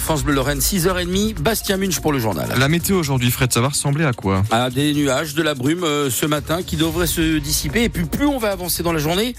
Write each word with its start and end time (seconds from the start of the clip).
France 0.00 0.24
Bleu 0.24 0.34
Lorraine, 0.34 0.58
6h30, 0.58 1.34
Bastien 1.34 1.76
Munch 1.76 2.00
pour 2.00 2.10
le 2.10 2.18
journal. 2.18 2.48
La 2.58 2.68
météo 2.68 2.98
aujourd'hui, 2.98 3.30
Fred, 3.30 3.52
ça 3.52 3.60
va 3.60 3.68
ressembler 3.68 4.04
à 4.04 4.12
quoi? 4.12 4.42
À 4.50 4.68
des 4.68 4.92
nuages, 4.92 5.34
de 5.34 5.42
la 5.42 5.54
brume 5.54 5.84
euh, 5.84 6.10
ce 6.10 6.26
matin 6.26 6.64
qui 6.64 6.74
devrait 6.74 7.06
se 7.06 7.38
dissiper. 7.38 7.84
Et 7.84 7.88
puis 7.88 8.04
plus 8.04 8.26
on 8.26 8.38
va 8.38 8.50
avancer 8.50 8.82
dans 8.82 8.92
la 8.92 8.98
journée, 8.98 9.36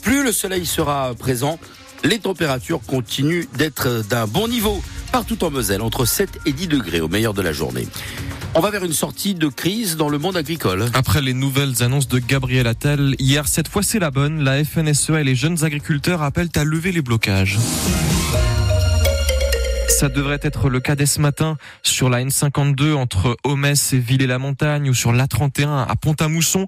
plus 0.00 0.24
le 0.24 0.32
soleil 0.32 0.64
sera 0.64 1.12
présent. 1.18 1.58
Les 2.02 2.18
températures 2.18 2.80
continuent 2.86 3.44
d'être 3.58 4.02
d'un 4.08 4.26
bon 4.26 4.48
niveau 4.48 4.82
partout 5.12 5.44
en 5.44 5.50
Moselle, 5.50 5.82
entre 5.82 6.06
7 6.06 6.30
et 6.46 6.52
10 6.52 6.68
degrés 6.68 7.02
au 7.02 7.08
meilleur 7.08 7.34
de 7.34 7.42
la 7.42 7.52
journée. 7.52 7.86
On 8.54 8.60
va 8.60 8.70
vers 8.70 8.84
une 8.84 8.94
sortie 8.94 9.34
de 9.34 9.48
crise 9.48 9.98
dans 9.98 10.08
le 10.08 10.16
monde 10.16 10.38
agricole. 10.38 10.86
Après 10.94 11.20
les 11.20 11.34
nouvelles 11.34 11.82
annonces 11.82 12.08
de 12.08 12.20
Gabriel 12.20 12.66
Attal, 12.66 13.16
hier, 13.18 13.46
cette 13.48 13.68
fois 13.68 13.82
c'est 13.82 13.98
la 13.98 14.10
bonne, 14.10 14.44
la 14.44 14.64
FNSEA 14.64 15.20
et 15.20 15.24
les 15.24 15.34
jeunes 15.34 15.62
agriculteurs 15.62 16.22
appellent 16.22 16.48
à 16.56 16.64
lever 16.64 16.90
les 16.90 17.02
blocages. 17.02 17.58
Ça 19.88 20.08
devrait 20.08 20.40
être 20.42 20.68
le 20.68 20.80
cas 20.80 20.96
dès 20.96 21.06
ce 21.06 21.20
matin 21.20 21.56
sur 21.82 22.08
la 22.08 22.22
N52 22.22 22.94
entre 22.94 23.36
Homès 23.44 23.92
et 23.92 23.98
Villers-la-Montagne 23.98 24.90
ou 24.90 24.94
sur 24.94 25.12
l'A31 25.12 25.86
à 25.86 25.96
Pont-à-Mousson. 25.96 26.66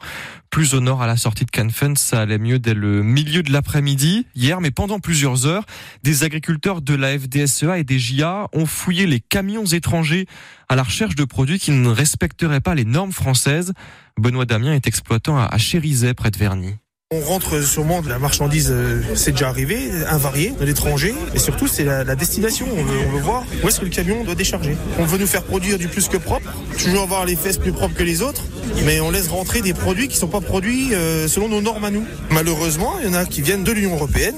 Plus 0.51 0.75
au 0.75 0.81
nord 0.81 1.03
à 1.03 1.07
la 1.07 1.17
sortie 1.17 1.45
de 1.45 1.51
Canfen, 1.51 1.97
ça 1.97 2.21
allait 2.21 2.39
mieux 2.39 2.59
dès 2.59 2.75
le 2.75 3.03
milieu 3.03 3.43
de 3.43 3.53
l'après-midi 3.53 4.27
hier, 4.35 4.61
mais 4.61 4.71
pendant 4.71 5.01
plusieurs 5.01 5.47
heures, 5.47 5.65
des 6.03 6.25
agriculteurs 6.25 6.83
de 6.83 6.95
la 6.95 7.19
FDSEA 7.19 7.79
et 7.79 7.85
des 7.85 7.99
JA 7.99 8.49
ont 8.53 8.67
fouillé 8.67 9.07
les 9.07 9.21
camions 9.21 9.67
étrangers 9.67 10.27
à 10.69 10.77
la 10.77 10.83
recherche 10.83 11.15
de 11.15 11.25
produits 11.25 11.59
qui 11.59 11.73
ne 11.73 11.89
respecteraient 11.89 12.61
pas 12.61 12.75
les 12.75 12.85
normes 12.85 13.13
françaises. 13.13 13.73
Benoît 14.19 14.47
Damien 14.47 14.73
est 14.73 14.87
exploitant 14.87 15.39
à 15.39 15.59
Chérizet 15.59 16.15
près 16.15 16.31
de 16.31 16.39
Verny. 16.39 16.77
On 17.15 17.21
rentre 17.21 17.63
sûrement 17.63 18.03
de 18.03 18.09
la 18.09 18.19
marchandise, 18.19 18.71
euh, 18.73 19.01
c'est 19.15 19.31
déjà 19.31 19.49
arrivé, 19.49 19.93
invarié 20.11 20.53
de 20.59 20.65
l'étranger, 20.65 21.15
et 21.37 21.39
surtout 21.39 21.69
c'est 21.69 21.85
la, 21.85 22.17
destination. 22.17 22.67
On 22.69 22.83
veut, 22.83 22.99
on 23.07 23.13
veut 23.13 23.21
voir 23.21 23.45
où 23.63 23.69
est-ce 23.69 23.79
que 23.79 23.85
le 23.85 23.93
camion 23.93 24.25
doit 24.25 24.35
décharger. 24.35 24.77
On 24.99 25.05
veut 25.05 25.17
nous 25.17 25.29
faire 25.29 25.45
produire 25.45 25.79
du 25.79 25.87
plus 25.87 26.09
que 26.09 26.17
propre, 26.17 26.53
toujours 26.77 27.05
avoir 27.05 27.25
les 27.25 27.37
fesses 27.37 27.59
plus 27.59 27.71
propres 27.71 27.95
que 27.95 28.03
les 28.03 28.23
autres, 28.23 28.43
mais 28.85 28.99
on 28.99 29.13
laisse 29.13 29.29
rentrer 29.29 29.61
des 29.63 29.73
produits 29.73 30.09
qui 30.09 30.17
sont 30.17 30.27
pas 30.27 30.41
produits 30.41 30.95
euh, 30.95 31.29
selon 31.29 31.49
nos 31.49 31.61
normes 31.61 31.85
à 31.85 31.93
nous. 31.93 32.05
Malheureusement, 32.31 32.95
il 33.01 33.07
y 33.07 33.09
en 33.09 33.15
a 33.15 33.25
qui 33.25 33.41
viennent 33.41 33.63
de 33.63 33.71
l'Union 33.71 33.95
européenne 33.95 34.35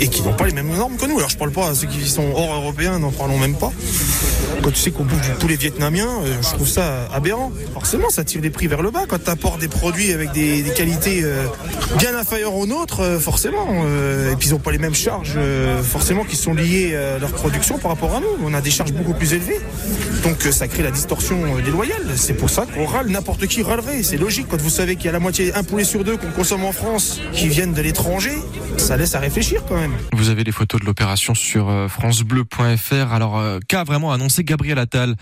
et 0.00 0.08
qui 0.08 0.22
n'ont 0.22 0.32
pas 0.32 0.46
les 0.46 0.52
mêmes 0.52 0.68
normes 0.74 0.96
que 0.96 1.06
nous. 1.06 1.18
Alors 1.18 1.30
je 1.30 1.36
parle 1.36 1.50
pas 1.50 1.68
à 1.68 1.74
ceux 1.74 1.86
qui 1.86 2.08
sont 2.08 2.32
hors 2.34 2.54
européens, 2.54 2.98
n'en 2.98 3.10
parlons 3.10 3.38
même 3.38 3.54
pas. 3.54 3.72
Quand 4.62 4.70
tu 4.70 4.80
sais 4.80 4.90
qu'on 4.90 5.04
bouffe 5.04 5.20
du 5.20 5.30
poulet 5.38 5.56
vietnamien, 5.56 6.08
euh, 6.24 6.36
je 6.42 6.48
trouve 6.54 6.68
ça 6.68 7.08
aberrant. 7.12 7.52
Forcément, 7.74 8.10
ça 8.10 8.24
tire 8.24 8.40
les 8.40 8.50
prix 8.50 8.66
vers 8.66 8.82
le 8.82 8.90
bas. 8.90 9.04
Quand 9.08 9.22
tu 9.22 9.30
apportes 9.30 9.60
des 9.60 9.68
produits 9.68 10.12
avec 10.12 10.32
des, 10.32 10.62
des 10.62 10.70
qualités 10.70 11.20
euh, 11.22 11.44
bien 11.98 12.16
inférieures 12.16 12.54
aux 12.54 12.66
nôtres, 12.66 13.00
euh, 13.00 13.18
forcément, 13.18 13.66
et 14.32 14.36
puis 14.36 14.48
ils 14.48 14.52
n'ont 14.52 14.58
pas 14.58 14.72
les 14.72 14.78
mêmes 14.78 14.94
charges, 14.94 15.38
forcément, 15.82 16.24
qui 16.24 16.36
sont 16.36 16.54
liées 16.54 16.96
à 16.96 17.18
leur 17.18 17.30
production 17.30 17.78
par 17.78 17.92
rapport 17.92 18.14
à 18.14 18.20
nous. 18.20 18.26
On 18.44 18.54
a 18.54 18.60
des 18.60 18.70
charges 18.70 18.92
beaucoup 18.92 19.14
plus 19.14 19.32
élevées. 19.32 19.60
Donc 20.22 20.42
ça 20.42 20.68
crée 20.68 20.82
la 20.82 20.90
distorsion 20.90 21.36
déloyale. 21.64 22.14
C'est 22.16 22.34
pour 22.34 22.50
ça 22.50 22.66
qu'on 22.66 22.86
râle, 22.86 23.08
n'importe 23.08 23.46
qui 23.46 23.62
râlerait. 23.62 24.02
C'est 24.02 24.16
logique 24.16 24.46
quand 24.48 24.60
vous 24.60 24.70
savez 24.70 24.96
qu'il 24.96 25.06
y 25.06 25.08
a 25.08 25.12
la 25.12 25.20
moitié, 25.20 25.54
un 25.54 25.62
poulet 25.62 25.84
sur 25.84 26.04
deux 26.04 26.16
qu'on 26.16 26.30
consomme 26.30 26.64
en 26.64 26.72
France 26.72 27.20
qui 27.32 27.48
viennent 27.48 27.74
de 27.74 27.82
l'étranger, 27.82 28.36
ça 28.76 28.96
laisse 28.96 29.14
à 29.14 29.20
réfléchir 29.20 29.62
quand 29.68 29.76
même. 29.76 29.87
Vous 30.12 30.30
avez 30.30 30.44
les 30.44 30.52
photos 30.52 30.80
de 30.80 30.86
l'opération 30.86 31.34
sur 31.34 31.88
francebleu.fr. 31.88 33.12
Alors, 33.12 33.42
qu'a 33.68 33.84
vraiment 33.84 34.12
annoncé 34.12 34.44
Gabriel 34.44 34.78
Attal, 34.78 35.14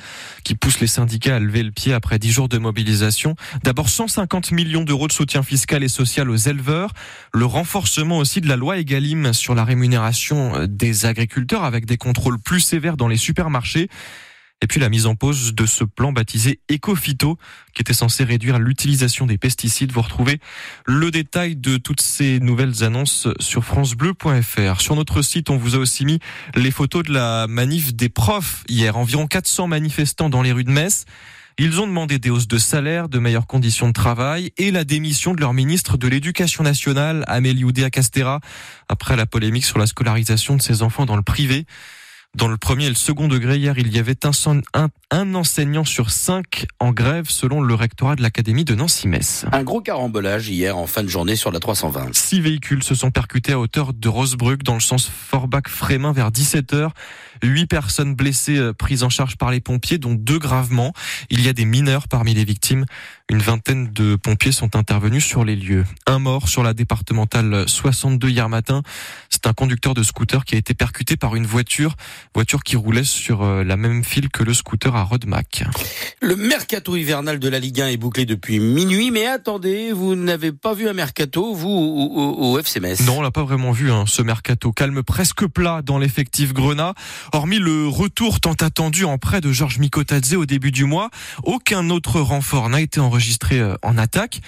qui 0.42 0.54
pousse 0.54 0.80
les 0.80 0.86
syndicats 0.86 1.36
à 1.36 1.38
lever 1.38 1.62
le 1.62 1.70
pied 1.70 1.92
après 1.92 2.18
dix 2.18 2.32
jours 2.32 2.48
de 2.48 2.58
mobilisation? 2.58 3.36
D'abord 3.62 3.88
150 3.88 4.52
millions 4.52 4.84
d'euros 4.84 5.06
de 5.06 5.12
soutien 5.12 5.42
fiscal 5.42 5.82
et 5.82 5.88
social 5.88 6.30
aux 6.30 6.36
éleveurs, 6.36 6.92
le 7.32 7.44
renforcement 7.44 8.18
aussi 8.18 8.40
de 8.40 8.48
la 8.48 8.56
loi 8.56 8.78
Egalim 8.78 9.32
sur 9.32 9.54
la 9.54 9.64
rémunération 9.64 10.66
des 10.66 11.06
agriculteurs 11.06 11.64
avec 11.64 11.86
des 11.86 11.98
contrôles 11.98 12.38
plus 12.38 12.60
sévères 12.60 12.96
dans 12.96 13.08
les 13.08 13.16
supermarchés. 13.16 13.88
Et 14.62 14.66
puis 14.66 14.80
la 14.80 14.88
mise 14.88 15.06
en 15.06 15.14
pause 15.14 15.54
de 15.54 15.66
ce 15.66 15.84
plan 15.84 16.12
baptisé 16.12 16.60
Ecofito, 16.70 17.38
qui 17.74 17.82
était 17.82 17.92
censé 17.92 18.24
réduire 18.24 18.58
l'utilisation 18.58 19.26
des 19.26 19.36
pesticides. 19.36 19.92
Vous 19.92 20.00
retrouvez 20.00 20.40
le 20.86 21.10
détail 21.10 21.56
de 21.56 21.76
toutes 21.76 22.00
ces 22.00 22.40
nouvelles 22.40 22.82
annonces 22.82 23.28
sur 23.38 23.64
francebleu.fr. 23.64 24.80
Sur 24.80 24.96
notre 24.96 25.20
site, 25.20 25.50
on 25.50 25.58
vous 25.58 25.74
a 25.74 25.78
aussi 25.78 26.06
mis 26.06 26.20
les 26.54 26.70
photos 26.70 27.04
de 27.04 27.12
la 27.12 27.46
manif 27.48 27.94
des 27.94 28.08
profs 28.08 28.64
hier. 28.68 28.96
Environ 28.96 29.26
400 29.26 29.66
manifestants 29.66 30.30
dans 30.30 30.40
les 30.40 30.52
rues 30.52 30.64
de 30.64 30.70
Metz. 30.70 31.04
Ils 31.58 31.80
ont 31.80 31.86
demandé 31.86 32.18
des 32.18 32.28
hausses 32.28 32.48
de 32.48 32.58
salaire, 32.58 33.08
de 33.08 33.18
meilleures 33.18 33.46
conditions 33.46 33.88
de 33.88 33.92
travail 33.92 34.52
et 34.58 34.70
la 34.70 34.84
démission 34.84 35.32
de 35.34 35.40
leur 35.40 35.54
ministre 35.54 35.96
de 35.96 36.06
l'Éducation 36.06 36.62
nationale, 36.62 37.24
Amélie 37.28 37.64
Oudéa-Castera, 37.64 38.40
après 38.90 39.16
la 39.16 39.24
polémique 39.24 39.64
sur 39.64 39.78
la 39.78 39.86
scolarisation 39.86 40.56
de 40.56 40.62
ses 40.62 40.82
enfants 40.82 41.06
dans 41.06 41.16
le 41.16 41.22
privé. 41.22 41.64
Dans 42.36 42.48
le 42.48 42.58
premier 42.58 42.84
et 42.84 42.88
le 42.90 42.94
second 42.94 43.28
degré, 43.28 43.56
hier, 43.56 43.78
il 43.78 43.90
y 43.94 43.98
avait 43.98 44.26
un, 44.26 44.30
un, 44.74 44.88
un, 45.10 45.34
enseignant 45.34 45.84
sur 45.84 46.10
cinq 46.10 46.66
en 46.80 46.92
grève, 46.92 47.30
selon 47.30 47.62
le 47.62 47.72
rectorat 47.72 48.14
de 48.14 48.20
l'Académie 48.20 48.66
de 48.66 48.74
Nancy-Metz. 48.74 49.46
Un 49.52 49.62
gros 49.62 49.80
carambolage 49.80 50.50
hier 50.50 50.76
en 50.76 50.86
fin 50.86 51.02
de 51.02 51.08
journée 51.08 51.34
sur 51.34 51.50
la 51.50 51.60
320. 51.60 52.14
Six 52.14 52.42
véhicules 52.42 52.82
se 52.82 52.94
sont 52.94 53.10
percutés 53.10 53.52
à 53.52 53.58
hauteur 53.58 53.94
de 53.94 54.08
Rosebruck 54.10 54.62
dans 54.64 54.74
le 54.74 54.80
sens 54.80 55.08
Forbach-Frémin 55.08 56.12
vers 56.12 56.30
17h. 56.30 56.90
Huit 57.42 57.66
personnes 57.66 58.14
blessées 58.14 58.72
prises 58.78 59.02
en 59.02 59.10
charge 59.10 59.36
par 59.36 59.50
les 59.50 59.60
pompiers, 59.60 59.98
dont 59.98 60.14
deux 60.14 60.38
gravement. 60.38 60.92
Il 61.30 61.42
y 61.42 61.48
a 61.48 61.54
des 61.54 61.64
mineurs 61.64 62.06
parmi 62.06 62.34
les 62.34 62.44
victimes. 62.44 62.84
Une 63.30 63.38
vingtaine 63.38 63.92
de 63.92 64.14
pompiers 64.14 64.52
sont 64.52 64.76
intervenus 64.76 65.24
sur 65.24 65.44
les 65.44 65.56
lieux. 65.56 65.84
Un 66.06 66.18
mort 66.18 66.48
sur 66.48 66.62
la 66.62 66.74
départementale 66.74 67.68
62 67.68 68.28
hier 68.28 68.48
matin. 68.48 68.82
C'est 69.30 69.46
un 69.46 69.52
conducteur 69.52 69.94
de 69.94 70.02
scooter 70.02 70.44
qui 70.44 70.54
a 70.54 70.58
été 70.58 70.74
percuté 70.74 71.16
par 71.16 71.34
une 71.34 71.46
voiture, 71.46 71.96
voiture 72.34 72.62
qui 72.62 72.76
roulait 72.76 73.04
sur 73.04 73.44
la 73.44 73.76
même 73.76 74.04
file 74.04 74.28
que 74.28 74.42
le 74.42 74.54
scooter 74.54 74.94
à 74.94 75.02
Rodemack. 75.04 75.64
Le 76.20 76.36
mercato 76.36 76.96
hivernal 76.96 77.38
de 77.38 77.48
la 77.48 77.58
Ligue 77.58 77.80
1 77.80 77.88
est 77.88 77.96
bouclé 77.96 78.26
depuis 78.26 78.58
minuit, 78.58 79.10
mais 79.10 79.26
attendez, 79.26 79.92
vous 79.92 80.14
n'avez 80.14 80.52
pas 80.52 80.74
vu 80.74 80.88
un 80.88 80.92
mercato, 80.92 81.54
vous, 81.54 81.68
au, 81.68 82.52
au 82.52 82.58
FC 82.58 82.80
Metz 82.80 83.00
Non, 83.02 83.18
on 83.18 83.22
l'a 83.22 83.30
pas 83.30 83.44
vraiment 83.44 83.72
vu, 83.72 83.90
hein, 83.90 84.04
ce 84.06 84.22
mercato. 84.22 84.72
Calme 84.72 85.02
presque 85.02 85.46
plat 85.46 85.82
dans 85.82 85.98
l'effectif 85.98 86.52
Grenat. 86.52 86.94
Hormis 87.32 87.58
le 87.58 87.88
retour 87.88 88.40
tant 88.40 88.54
attendu 88.54 89.04
en 89.04 89.18
prêt 89.18 89.40
de 89.40 89.52
Georges 89.52 89.78
Mikotadze 89.78 90.34
au 90.34 90.46
début 90.46 90.72
du 90.72 90.84
mois, 90.84 91.10
aucun 91.44 91.90
autre 91.90 92.20
renfort 92.20 92.68
n'a 92.68 92.80
été 92.80 93.00
enregistré 93.00 93.62
en 93.82 93.98
attaque. 93.98 94.40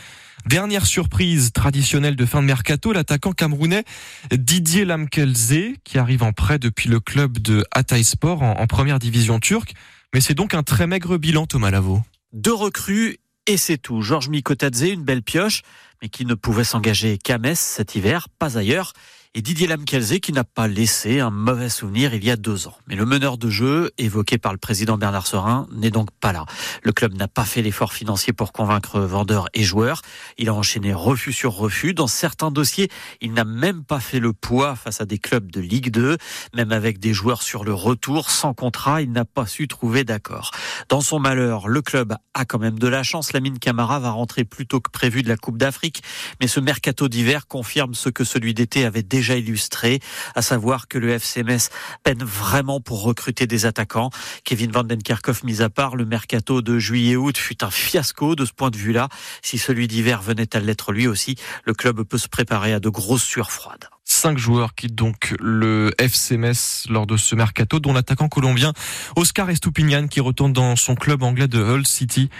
Dernière 0.48 0.86
surprise 0.86 1.52
traditionnelle 1.52 2.16
de 2.16 2.24
fin 2.24 2.40
de 2.40 2.46
mercato, 2.46 2.94
l'attaquant 2.94 3.32
camerounais 3.32 3.84
Didier 4.32 4.86
Lamkelze, 4.86 5.74
qui 5.84 5.98
arrive 5.98 6.22
en 6.22 6.32
prêt 6.32 6.58
depuis 6.58 6.88
le 6.88 7.00
club 7.00 7.36
de 7.36 7.66
Hatayspor 7.70 8.42
en, 8.42 8.52
en 8.52 8.66
première 8.66 8.98
division 8.98 9.40
turque. 9.40 9.74
Mais 10.14 10.22
c'est 10.22 10.32
donc 10.32 10.54
un 10.54 10.62
très 10.62 10.86
maigre 10.86 11.18
bilan, 11.18 11.44
Thomas 11.44 11.70
Lavaux. 11.70 12.00
Deux 12.32 12.54
recrues 12.54 13.18
et 13.46 13.58
c'est 13.58 13.76
tout. 13.76 14.00
Georges 14.00 14.30
Mikotadze, 14.30 14.84
une 14.84 15.04
belle 15.04 15.22
pioche, 15.22 15.60
mais 16.00 16.08
qui 16.08 16.24
ne 16.24 16.32
pouvait 16.32 16.64
s'engager 16.64 17.18
qu'à 17.18 17.36
Metz 17.36 17.58
cet 17.58 17.94
hiver, 17.94 18.28
pas 18.38 18.56
ailleurs 18.56 18.94
et 19.34 19.42
Didier 19.42 19.66
Lamkelze 19.66 20.18
qui 20.20 20.32
n'a 20.32 20.44
pas 20.44 20.68
laissé 20.68 21.20
un 21.20 21.30
mauvais 21.30 21.68
souvenir 21.68 22.14
il 22.14 22.24
y 22.24 22.30
a 22.30 22.36
deux 22.36 22.66
ans. 22.66 22.76
Mais 22.86 22.96
le 22.96 23.04
meneur 23.04 23.36
de 23.36 23.50
jeu, 23.50 23.90
évoqué 23.98 24.38
par 24.38 24.52
le 24.52 24.58
président 24.58 24.96
Bernard 24.96 25.26
Serin, 25.26 25.66
n'est 25.70 25.90
donc 25.90 26.10
pas 26.20 26.32
là. 26.32 26.46
Le 26.82 26.92
club 26.92 27.14
n'a 27.14 27.28
pas 27.28 27.44
fait 27.44 27.60
l'effort 27.60 27.92
financier 27.92 28.32
pour 28.32 28.52
convaincre 28.52 29.00
vendeurs 29.00 29.48
et 29.52 29.64
joueurs. 29.64 30.00
Il 30.38 30.48
a 30.48 30.54
enchaîné 30.54 30.94
refus 30.94 31.32
sur 31.32 31.52
refus. 31.52 31.92
Dans 31.92 32.06
certains 32.06 32.50
dossiers, 32.50 32.88
il 33.20 33.34
n'a 33.34 33.44
même 33.44 33.84
pas 33.84 34.00
fait 34.00 34.18
le 34.18 34.32
poids 34.32 34.76
face 34.76 35.00
à 35.02 35.04
des 35.04 35.18
clubs 35.18 35.52
de 35.52 35.60
Ligue 35.60 35.90
2. 35.90 36.16
Même 36.54 36.72
avec 36.72 36.98
des 36.98 37.12
joueurs 37.12 37.42
sur 37.42 37.64
le 37.64 37.74
retour, 37.74 38.30
sans 38.30 38.54
contrat, 38.54 39.02
il 39.02 39.12
n'a 39.12 39.26
pas 39.26 39.46
su 39.46 39.68
trouver 39.68 40.04
d'accord. 40.04 40.52
Dans 40.88 41.02
son 41.02 41.18
malheur, 41.18 41.68
le 41.68 41.82
club 41.82 42.14
a 42.32 42.44
quand 42.46 42.58
même 42.58 42.78
de 42.78 42.88
la 42.88 43.02
chance. 43.02 43.32
Lamine 43.34 43.58
Camara 43.58 44.00
va 44.00 44.10
rentrer 44.10 44.44
plus 44.44 44.66
tôt 44.66 44.80
que 44.80 44.90
prévu 44.90 45.22
de 45.22 45.28
la 45.28 45.36
Coupe 45.36 45.58
d'Afrique. 45.58 46.02
Mais 46.40 46.48
ce 46.48 46.60
mercato 46.60 47.08
d'hiver 47.08 47.46
confirme 47.46 47.94
ce 47.94 48.08
que 48.08 48.24
celui 48.24 48.54
d'été 48.54 48.84
avait 48.84 49.02
déjà 49.02 49.17
déjà 49.18 49.34
illustré, 49.34 49.98
à 50.36 50.42
savoir 50.42 50.86
que 50.86 50.96
le 50.96 51.10
FCMS 51.10 51.70
peine 52.04 52.22
vraiment 52.22 52.80
pour 52.80 53.02
recruter 53.02 53.48
des 53.48 53.66
attaquants. 53.66 54.10
Kevin 54.44 54.70
Van 54.70 54.84
Den 54.84 55.02
Kerkhoff 55.02 55.42
mis 55.42 55.60
à 55.60 55.68
part, 55.68 55.96
le 55.96 56.04
mercato 56.04 56.62
de 56.62 56.78
juillet-août 56.78 57.36
fut 57.36 57.64
un 57.64 57.70
fiasco 57.70 58.36
de 58.36 58.44
ce 58.44 58.52
point 58.52 58.70
de 58.70 58.76
vue-là. 58.76 59.08
Si 59.42 59.58
celui 59.58 59.88
d'hiver 59.88 60.22
venait 60.22 60.54
à 60.54 60.60
l'être 60.60 60.92
lui 60.92 61.08
aussi, 61.08 61.34
le 61.64 61.74
club 61.74 62.04
peut 62.04 62.16
se 62.18 62.28
préparer 62.28 62.72
à 62.72 62.78
de 62.78 62.88
grosses 62.88 63.24
sueurs 63.24 63.50
froides. 63.50 63.88
Cinq 64.04 64.38
joueurs 64.38 64.76
quittent 64.76 64.94
donc 64.94 65.34
le 65.40 65.90
FCMS 65.98 66.88
lors 66.88 67.08
de 67.08 67.16
ce 67.16 67.34
mercato, 67.34 67.80
dont 67.80 67.92
l'attaquant 67.92 68.28
colombien 68.28 68.72
Oscar 69.16 69.50
Estupinian 69.50 70.06
qui 70.06 70.20
retourne 70.20 70.52
dans 70.52 70.76
son 70.76 70.94
club 70.94 71.24
anglais 71.24 71.48
de 71.48 71.58
Hull 71.58 71.86
City. 71.86 72.30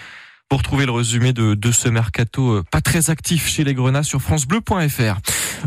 Pour 0.48 0.62
trouver 0.62 0.86
le 0.86 0.92
résumé 0.92 1.32
de, 1.32 1.54
de 1.54 1.72
ce 1.72 1.88
mercato 1.88 2.62
pas 2.70 2.80
très 2.80 3.10
actif 3.10 3.48
chez 3.48 3.64
les 3.64 3.74
Grenats 3.74 4.02
sur 4.02 4.22
francebleu.fr. 4.22 5.18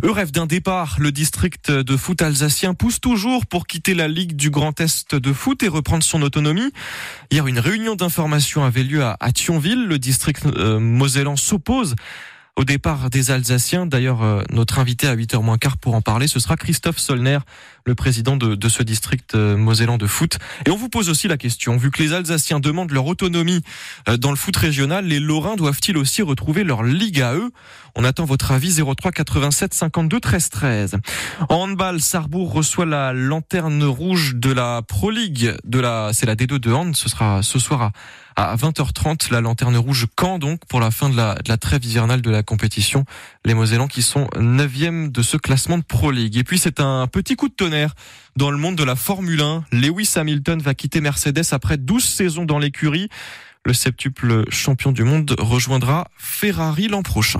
Eux 0.03 0.11
rêvent 0.11 0.31
d'un 0.31 0.47
départ. 0.47 0.95
Le 0.99 1.11
district 1.11 1.69
de 1.69 1.97
foot 1.97 2.21
alsacien 2.21 2.73
pousse 2.73 2.99
toujours 2.99 3.45
pour 3.45 3.67
quitter 3.67 3.93
la 3.93 4.07
Ligue 4.07 4.35
du 4.35 4.49
Grand 4.49 4.79
Est 4.79 5.15
de 5.15 5.33
foot 5.33 5.61
et 5.63 5.67
reprendre 5.67 6.03
son 6.03 6.21
autonomie. 6.21 6.71
Hier, 7.29 7.45
une 7.47 7.59
réunion 7.59 7.95
d'information 7.95 8.63
avait 8.63 8.83
lieu 8.83 9.03
à, 9.03 9.17
à 9.19 9.31
Thionville. 9.31 9.85
Le 9.85 9.99
district 9.99 10.45
euh, 10.45 10.79
mosellan 10.79 11.35
s'oppose 11.35 11.95
au 12.55 12.63
départ 12.63 13.09
des 13.09 13.31
Alsaciens. 13.31 13.85
D'ailleurs, 13.85 14.23
euh, 14.23 14.43
notre 14.49 14.79
invité 14.79 15.07
à 15.07 15.15
8h 15.15 15.41
moins 15.41 15.57
quart 15.57 15.77
pour 15.77 15.95
en 15.95 16.01
parler, 16.01 16.27
ce 16.27 16.39
sera 16.39 16.57
Christophe 16.57 16.97
Solner, 16.97 17.39
le 17.85 17.95
président 17.95 18.35
de, 18.35 18.55
de 18.55 18.69
ce 18.69 18.83
district 18.83 19.35
euh, 19.35 19.57
mosellan 19.57 19.97
de 19.97 20.07
foot. 20.07 20.37
Et 20.65 20.71
on 20.71 20.75
vous 20.75 20.89
pose 20.89 21.09
aussi 21.09 21.27
la 21.27 21.37
question, 21.37 21.77
vu 21.77 21.91
que 21.91 22.01
les 22.01 22.13
Alsaciens 22.13 22.59
demandent 22.59 22.91
leur 22.91 23.05
autonomie 23.05 23.61
euh, 24.09 24.17
dans 24.17 24.31
le 24.31 24.37
foot 24.37 24.55
régional, 24.55 25.05
les 25.05 25.19
Lorrains 25.19 25.55
doivent-ils 25.55 25.97
aussi 25.97 26.21
retrouver 26.21 26.63
leur 26.63 26.83
ligue 26.83 27.21
à 27.21 27.33
eux 27.33 27.51
On 27.95 28.03
attend 28.03 28.25
votre 28.25 28.51
avis 28.51 28.79
03 28.83 29.11
87 29.11 29.73
52 29.73 30.19
13 30.19 30.49
13. 30.49 30.97
En 31.49 31.55
handball, 31.55 32.01
Sarrebourg 32.01 32.51
reçoit 32.51 32.85
la 32.85 33.13
lanterne 33.13 33.83
rouge 33.83 34.35
de 34.35 34.51
la 34.51 34.81
Pro 34.81 35.09
League, 35.09 35.55
de 35.63 35.79
la, 35.79 36.11
c'est 36.13 36.25
la 36.25 36.35
D2 36.35 36.59
de 36.59 36.71
hand. 36.71 36.95
Ce 36.95 37.09
sera 37.09 37.41
ce 37.43 37.59
soir 37.59 37.81
à 37.81 37.91
à 38.35 38.55
20h30, 38.55 39.31
la 39.31 39.41
lanterne 39.41 39.77
rouge 39.77 40.07
Caen 40.19 40.39
donc 40.39 40.65
pour 40.65 40.79
la 40.79 40.91
fin 40.91 41.09
de 41.09 41.17
la, 41.17 41.35
de 41.35 41.49
la 41.49 41.57
trêve 41.57 41.85
hivernale 41.85 42.21
de 42.21 42.31
la 42.31 42.43
compétition. 42.43 43.05
Les 43.45 43.53
Mosellans 43.53 43.87
qui 43.87 44.01
sont 44.01 44.25
9e 44.35 45.11
de 45.11 45.21
ce 45.21 45.37
classement 45.37 45.77
de 45.77 45.83
Pro 45.83 46.11
League. 46.11 46.37
Et 46.37 46.43
puis 46.43 46.57
c'est 46.57 46.79
un 46.79 47.07
petit 47.07 47.35
coup 47.35 47.49
de 47.49 47.53
tonnerre 47.53 47.70
dans 48.35 48.51
le 48.51 48.57
monde 48.57 48.75
de 48.75 48.83
la 48.83 48.95
Formule 48.95 49.41
1. 49.41 49.65
Lewis 49.71 50.13
Hamilton 50.15 50.61
va 50.61 50.73
quitter 50.73 51.01
Mercedes 51.01 51.45
après 51.51 51.77
12 51.77 52.03
saisons 52.03 52.45
dans 52.45 52.59
l'écurie. 52.59 53.09
Le 53.65 53.73
septuple 53.73 54.49
champion 54.49 54.91
du 54.91 55.03
monde 55.03 55.35
rejoindra 55.37 56.09
Ferrari 56.17 56.87
l'an 56.87 57.03
prochain. 57.03 57.39